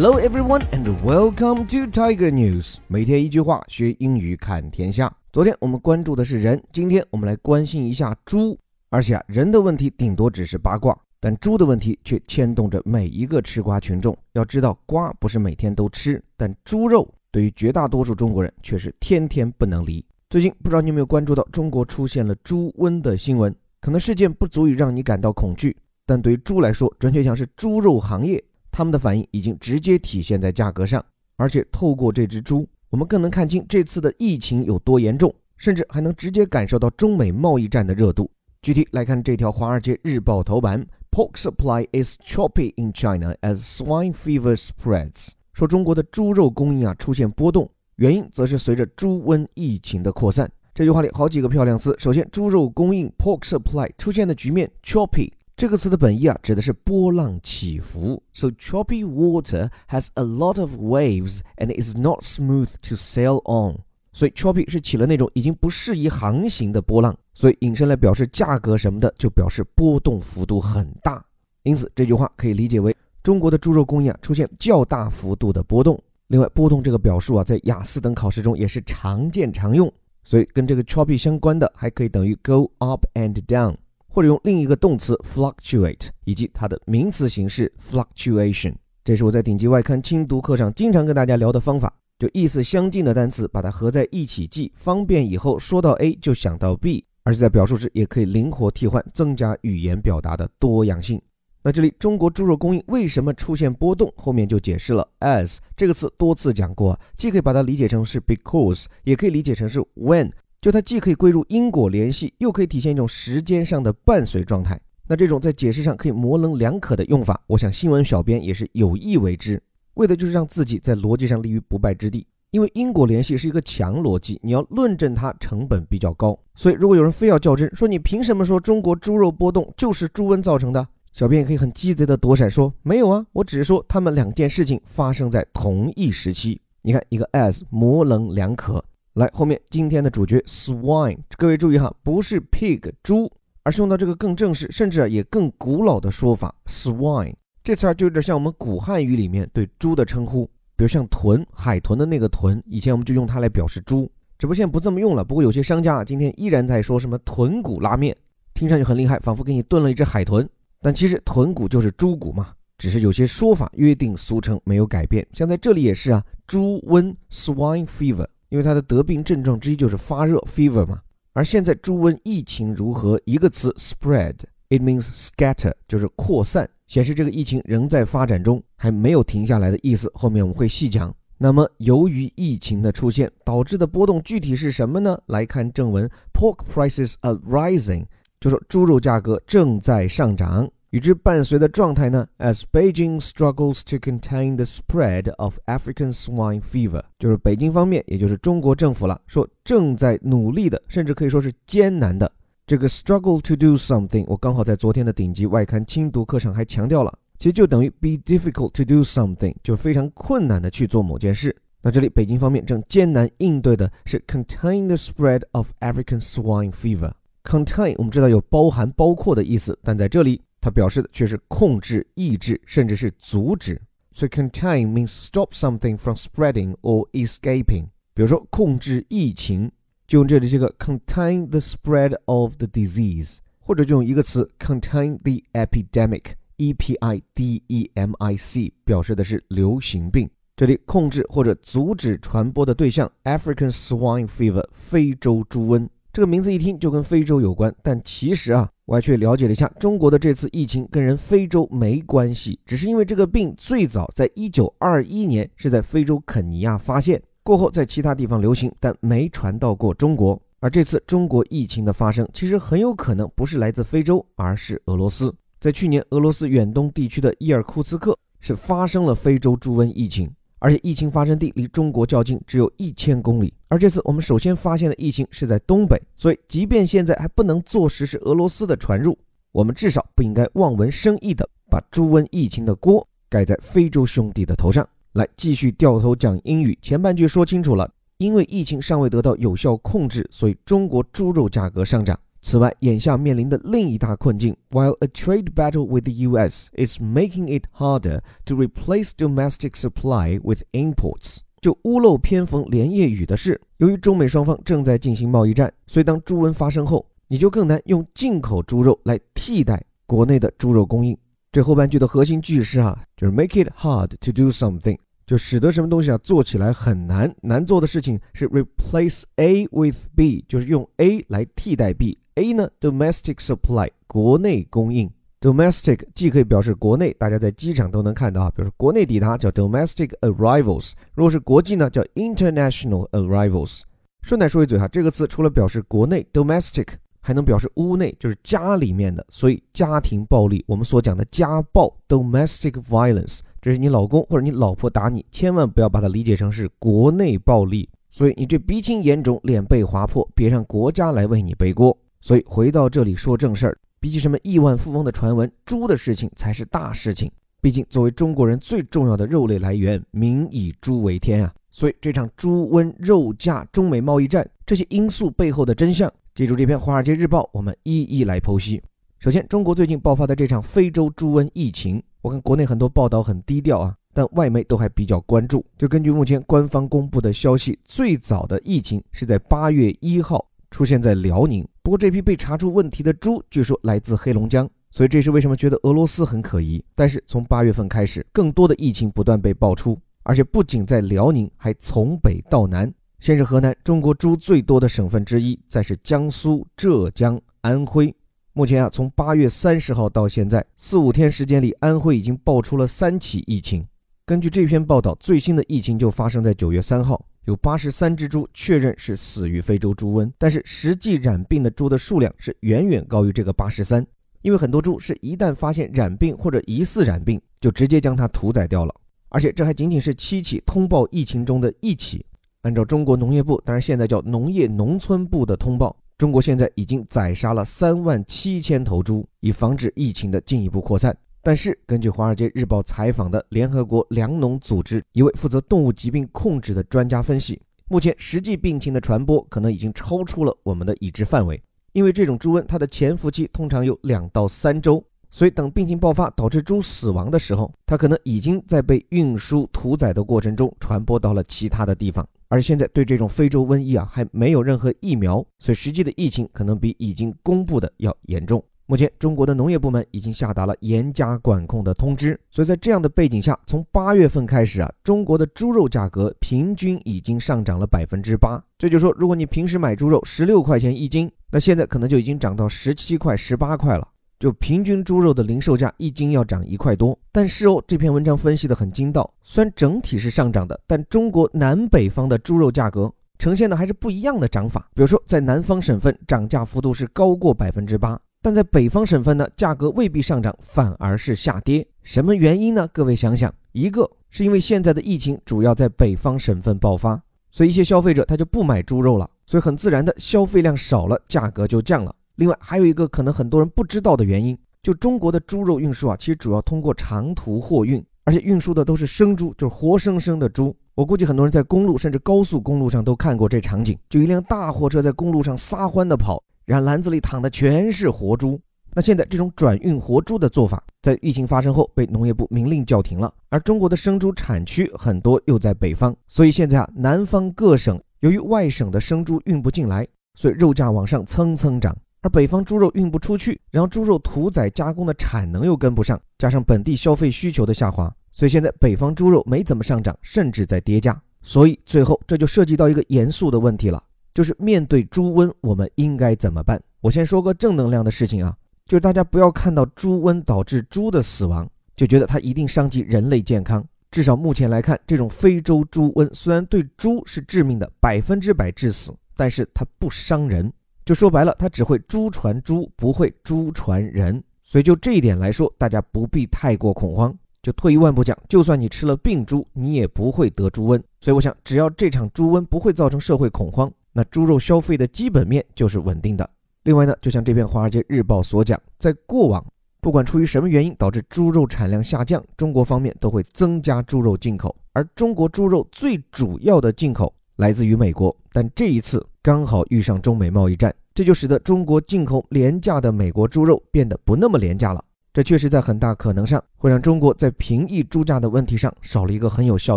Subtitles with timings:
[0.00, 2.76] Hello everyone and welcome to Tiger News。
[2.86, 5.12] 每天一句话，学英语看天下。
[5.32, 8.56] 昨天我们关注的是人，今天我们来关心一下猪。
[8.90, 14.16] 而且啊，人的问题顶多只是八卦，但猪的问题却牵动着每一个吃瓜群众。
[14.34, 20.04] 要知道，瓜不是每天都吃，但猪肉对于绝大多数中国人却是天天不能离。
[20.30, 23.52] 最近不知道你有没有关注到中国出现了猪瘟的新闻？
[23.80, 25.76] 可能事件不足以让你感到恐惧，
[26.06, 28.40] 但对于猪来说，准确讲是猪肉行业，
[28.78, 31.04] 他们的反应已经直接体现在价格上。
[31.34, 38.30] 而且透过这只猪，我们更能看清这次的疫情有多严重，甚至还能直接感受到中美贸易战的热度。
[38.62, 45.30] 具体来看这条《华尔街日报》头版：Pork supply is choppy in China as swine fever spreads。
[45.52, 47.68] 说中国的猪肉供应啊出现波动。
[47.96, 50.48] 原因则是随着猪瘟疫情的扩散。
[50.72, 51.96] 这句话里好几个漂亮词。
[51.98, 58.22] 首先，猪肉供应 （pork supply） 出现的局面 （choppy） 这个词的本意啊，指的是波浪起伏。
[58.32, 63.80] So choppy water has a lot of waves and is not smooth to sail on。
[64.12, 71.24] 所以 choppy 是起了那种已经不适宜航行的波浪，所以引申来表示价格什么的，就表示波动幅度很大。
[71.64, 76.00] 因此，这句话可以理解为中国的猪肉供应啊出现较大幅度的波动。
[76.28, 83.74] 另外，波动这个表述啊，在雅思等考试中也是常见常用，所以跟这个 choppy 相关的还可以等于 go up and down，
[84.08, 88.74] 或者用另一个动词 fluctuate，以及它的名词形式 fluctuation。
[89.04, 101.20] 这是我在顶级外刊精读课上经常跟大家聊的方法，就意思相近的单词把它合在一起记，方便以后说到 A 就想到 B，而且在表述时也可以灵活替换，增加语言表达的多样性。
[101.62, 104.12] 那这里中国猪肉供应为什么出现波动？
[104.16, 105.06] 后面就解释了。
[105.20, 114.80] as 这个词多次讲过，既可以把它理解成是 because，也可以理解成是 when，就它既可以归入因果联系，又可以体现一种时间上的伴随状态。
[115.06, 119.62] 那这种在解释上可以模棱两可的用法，我想新闻小编也是有意为之，
[119.94, 122.26] 为的就是让自己在逻辑上立于不败之地。
[122.50, 130.88] 因为因果联系是一个强逻辑，你要论证它成本比较高，所以如果有人非要较真，说你凭什么说中国猪肉波动就是猪瘟造成的？
[131.12, 136.60] 小编也可以很鸡贼的躲闪说没有啊，我只是说他们两件事情发生在同一时期。
[136.82, 138.82] 你看一个 as 模棱两可。
[139.18, 143.28] 来后面今天的主角 swine，各位注意哈，不是 pig 猪，
[143.64, 147.34] 而是用到这个更正式，甚至也更古老的说法 swine。
[147.64, 150.46] 这词儿就有点像我们古汉语里面对猪的称呼，
[150.76, 155.24] 比如像豚，海豚的那个豚，以前我们就用它来表示猪，只不过现在不这么用了。
[155.24, 158.16] 不过有些商家啊今天依然在说什么豚骨拉面，
[158.54, 160.48] 听上去很厉害，仿佛给你炖了一只海豚。
[160.80, 165.26] 但其实豚骨就是猪骨嘛，只是有些说法约定俗成没有改变。
[165.32, 171.00] 像在这里也是啊，猪瘟 （swine fever），因为它的得病症状之一就是发热 （fever） 嘛。
[171.32, 173.20] 而现在猪瘟疫情如何？
[173.24, 180.10] 一个词 spread，it means scatter，就是扩散，显示这个疫情仍在发展中，还没有停下来的意思。
[180.14, 181.14] 后面我们会细讲。
[181.40, 185.16] 那么由于疫情的出现导致的波动具体是什么呢？
[185.26, 188.06] 来看正文：Pork prices are rising。
[188.40, 202.30] 就说猪肉价格正在上涨，与之伴随的状态呢？As Beijing struggles to contain the spread of African swine fever，就是北京方面，也就是中国政府了，说正在努力的，甚至可以说是艰难的。
[202.66, 211.54] 这个 struggle to do something，我刚好在昨天的顶级外刊精读课上还强调了，其实就等于 be difficult to do something，就是非常困难的去做某件事。
[211.82, 217.12] 那这里北京方面正艰难应对的是 contain the spread of African swine fever。
[217.44, 223.80] Contain 我们知道有包含、包括的意思，但在这里它表示的却是控制、抑制，甚至是阻止。
[224.10, 227.88] So contain means stop something from spreading or escaping。
[228.14, 229.70] 比如说控制疫情，
[230.06, 238.36] 就用这里这个 contain the spread of the disease，或者就用一个词 contain the epidemic，e p i d e m i
[238.36, 240.28] c，表示的是流行病。
[240.56, 245.88] 这里控制或者阻止传播的对象 African swine fever，非洲猪瘟。
[246.12, 260.40] 这个名字一听就跟非洲有关，但其实啊，我还去了解了一下，中国的这次疫情跟人非洲没关系，只是因为这个病最早在一九二一年是在非洲肯尼亚发现，过后在其他地方流行，但没传到过中国。
[260.60, 265.34] 而这次中国疫情的发生，其实很有可能不是来自非洲，而是俄罗斯。
[265.60, 270.30] 在去年，俄罗斯远东地区的伊尔库茨克是发生了非洲猪瘟疫情。
[270.58, 273.52] 而且疫情发生地离中国较近，只有一千公里。
[273.68, 279.16] 而这次我们首先发现的疫情是在东北，所以即便现在还不能坐实是俄罗斯的传入，
[279.52, 284.88] 我们至少不应该望文生义的把猪瘟疫情的锅盖在非洲兄弟的头上。
[285.12, 286.78] 来，继续掉头讲英语。
[286.82, 292.18] 前半句说清楚了，因为疫情尚未得到有效控制，所以中国猪肉价格上涨。
[292.40, 296.68] 此外，眼下面临的另一大困境，while a trade battle with the U.S.
[296.76, 301.38] is making it harder to replace domestic supply with imports。
[301.60, 311.18] 就屋漏偏逢连夜雨的是，由于中美双方正在进行贸易战，所以当猪瘟发生后，你就更难用进口猪肉来替代国内的猪肉供应。
[311.50, 314.96] 这后半句的核心句式啊，就是 make it hard to do something，
[315.28, 317.30] 就使得什么东西啊做起来很难。
[317.42, 322.18] 难做的事情是 replace A with B，就是用 A 来替代 B。
[322.36, 325.10] A 呢，domestic supply，国内供应。
[325.38, 333.82] domestic 既可以表示国内，大家在机场都能看到啊，比如说国内抵达叫 domestic arrivals，如果是国际呢，叫 international arrivals。
[334.22, 336.86] 顺带说一嘴哈，这个词除了表示国内 domestic，
[337.28, 347.86] 还能表示屋内，就是家里面的，所以家庭暴力，我们所讲的家暴 domestic violence，这是你老公或者你老婆打你，千万不要把它理解成是国内暴力。
[348.10, 351.94] 所以你这鼻青眼肿、脸被划破，别让国家来为你背锅。
[352.22, 353.78] 所以回到这里说正事儿。
[354.00, 357.30] 比起什么亿万富翁的传闻，猪的事情才是大事情。
[357.60, 361.52] 毕竟，作为中国人最重要的肉类来源，民以猪为天啊！
[361.70, 368.80] 所以，这场猪瘟、肉价、中美贸易战这些因素背后的真相，记住这篇《华尔街日报》，我们一一来剖析。
[369.18, 375.66] 首先，中国最近爆发的这场非洲猪瘟疫情，我看国内很多报道很低调啊，但外媒都还比较关注。
[375.76, 381.66] 就根据目前官方公布的消息，最早的疫情是在八月一号出现在辽宁。
[381.82, 386.80] 不过，这批被查出问题的猪，据说来自黑龙江，所以这是为什么觉得俄罗斯很可疑。
[386.94, 392.88] 但是从八月份开始，更多的疫情不断被爆出，而且不仅在辽宁，还从北到南。
[393.20, 398.14] 先是河南，中国猪最多的省份之一；再是江苏、浙江、安徽。
[398.52, 403.86] 目前啊，从八月三十号到现在四五天时间里，安徽已经爆出了三起疫情。
[404.24, 407.24] 根据这篇报道，最新的疫情就发生在九月三号。
[407.44, 414.06] 有八十三只猪确认是死于非洲猪瘟，但是实际染病的猪的数量是远远高于这个八十三，
[414.42, 418.94] 因为很多猪是一旦发现染病或者疑似染病，就直接将它屠宰掉了。
[419.30, 422.24] 而且这还仅仅是七起通报疫情中的一起。
[422.62, 431.16] 按照中国农业部，当然现在叫农业农村部的通报，中国现在已经宰杀了三万七千头猪，以防止疫情的进一步扩散。
[431.40, 441.62] 但是，根据《华尔街日报》采访的联合国粮农组织一位负责动物疾病控制的专家分析，目前实际病情的传播可能已经超出了我们的已知范围。
[441.92, 452.28] 因为这种猪瘟，它的潜伏期通常有两到三周，所以等病情爆发导致猪死亡的时候，它可能已经在被运输屠宰的过程中传播到了其他的地方。
[452.48, 458.62] 而现在对这种非洲瘟疫啊，还没有任何疫苗，所以实际的疫情可能比已经公布的要严重。
[458.86, 468.64] 目前，中国的农业部门已经下达了严加管控的通知，所以在这样的背景下，从八月份开始啊，中国的猪肉价格平均已经上涨了百分之八。
[468.78, 474.08] 这就说，如果你平时买猪肉十六块钱一斤，那现在可能就已经涨到十七块、十八块了，
[474.38, 477.18] 就平均猪肉的零售价一斤要涨一块多。
[477.32, 484.88] 但是哦，这篇文章分析的很精到，虽然整体是上涨的，但中国南北方的猪肉价格呈现的还是不一样的涨法。
[484.94, 488.20] 比如说，在南方省份涨价幅度是高过百分之八。
[488.40, 491.84] 但在北方省份呢，价格未必上涨，反而是下跌。
[492.04, 492.88] 什么原因呢？
[492.92, 497.20] 各位想想，一个是因为现在的疫情主要在北方省份爆发，
[497.50, 502.14] 所以一些消费者他就不买猪肉了，所以很自然的消费量少了，价格就降了。
[502.38, 510.74] 另外还有一个可能很多人不知道的原因，就中国的猪肉运输啊，其实主要通过长途货运，而且运输的都是生猪，就是活生生的猪。
[510.94, 516.40] 我估计很多人在公路甚至高速公路上都看过这场景，就一辆大货车在公路上撒欢的跑。
[516.64, 518.60] 然后篮子里躺的全是活猪。
[518.94, 523.34] 那现在这种转运活猪的做法，在疫情发生后被农业部明令叫停了。
[523.48, 531.96] 而中国的生猪产区很多又在北方，所以现在啊，南方各省由于外省的生猪运不进来，所以肉价往上蹭蹭涨。
[532.20, 541.20] 而北方猪肉运不出去，然后猪肉屠宰加工的产能又跟不上，加上本地消费需求的下滑，所以现在北方猪肉没怎么上涨，甚至在跌价。
[541.42, 544.02] 所以最后这就涉及到一个严肃的问题了。
[544.34, 546.80] 就是面对猪瘟，我们应该怎么办？
[547.00, 548.56] 我先说个正能量的事情啊，
[548.86, 553.84] 就是大家不要看到猪瘟导致猪的死亡，就觉得它一定伤及人类健康。
[554.10, 560.72] 至少目前来看，这种非洲猪瘟虽然对猪是致命的，百分之百致死，但是它不伤人。
[561.08, 564.44] 就说白了，它只会猪传猪，不会猪传人。
[564.62, 567.34] 所以就这一点来说，大家不必太过恐慌。
[567.62, 571.02] 就退一万步讲，就算你吃了病猪，你也不会得猪瘟。
[571.18, 573.90] 所以我想，只要这场猪瘟不会造成社会恐慌。
[574.12, 576.46] 那猪肉消费的基本面就是稳定的。
[576.82, 579.64] 另外呢，就像这篇《华尔街日报》所讲，在过往，
[580.02, 588.36] 不管出于什么原因导致猪肉产量下降，中国方面都会增加猪肉进口，而中国猪肉最主要的进口来自于美国。
[588.52, 595.02] 但这一次刚好遇上中美贸易战，这就使得中国进口廉价的美国猪肉变得不那么廉价了。
[595.32, 599.96] 这确实在很大可能上会让中国在平抑猪价的问题上少了一个很有效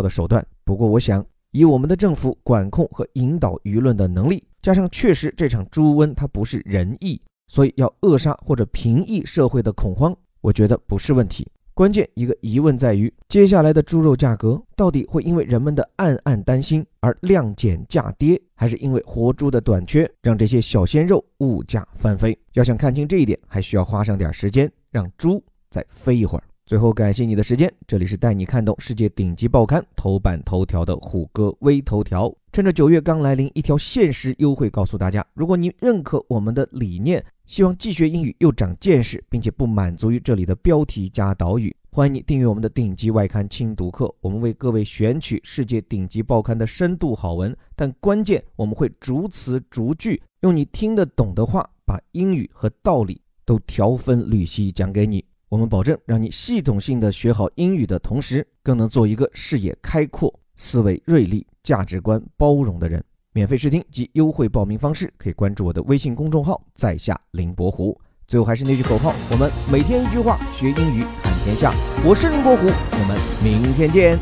[0.00, 0.42] 的手段。
[0.64, 11.46] 不过，我想以我们的政府管控和引导舆论的能力，加上确实这场猪瘟它不是人疫，所以要扼杀或者平抑社会的恐慌，我觉得不是问题。
[11.74, 22.38] 关键一个疑问在于，接下来的猪肉价格到底会因为人们的暗暗担心而量减价跌，还是因为活猪的短缺让这些小鲜肉物价翻飞？
[22.52, 26.44] 要想看清这一点，还需要花上点时间，让猪再飞一会儿。
[26.66, 32.32] 最后，感谢你的时间，这里是带你看懂世界顶级报刊头版头条的虎哥微头条。
[32.52, 44.10] 趁着九月刚来临，一条限时优惠告诉大家：如果你认可我们的理念，希望既学英语又长见识，并且不满足于这里的标题加导语，欢迎你订阅我们的顶级外刊精读课。
[44.22, 55.22] 我们为各位选取世界顶级报刊的深度好文，但关键我们会逐词逐句，用你听得懂的话，把英语和道理都条分缕析讲给你。
[55.50, 61.46] 我们保证让你系统性的学好英语的同时，更能做一个视野开阔、思维锐利。
[61.62, 63.00] 价值观包容的人，
[63.33, 67.99] 免费试听及优惠报名方式可以关注我的微信公众号“在下林伯虎”。
[68.27, 71.71] 最后还是那句口号：我们每天一句话，学英语看天下。
[72.03, 74.19] 我是林伯虎，我们明天见。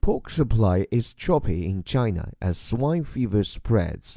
[0.00, 4.16] Pork supply is choppy in China as swine fever spreads.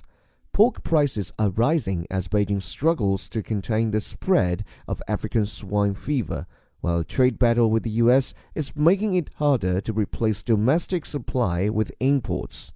[0.52, 6.46] Pork prices are rising as Beijing struggles to contain the spread of African swine fever.
[6.83, 11.91] while trade battle with the US is making it harder to replace domestic supply with
[12.01, 12.73] imports.